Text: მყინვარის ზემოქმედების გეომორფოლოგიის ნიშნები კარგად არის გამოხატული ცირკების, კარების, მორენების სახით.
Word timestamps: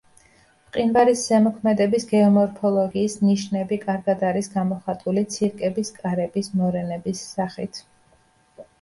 მყინვარის 0.69 1.19
ზემოქმედების 1.31 2.07
გეომორფოლოგიის 2.13 3.19
ნიშნები 3.27 3.81
კარგად 3.85 4.27
არის 4.33 4.51
გამოხატული 4.57 5.27
ცირკების, 5.37 5.97
კარების, 6.03 6.55
მორენების 6.59 7.27
სახით. 7.33 7.87